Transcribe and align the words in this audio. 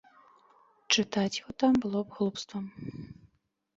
Чытаць 0.95 1.35
яго 1.39 1.53
там 1.65 1.73
было 1.85 1.99
б 2.07 2.17
глупствам. 2.17 2.63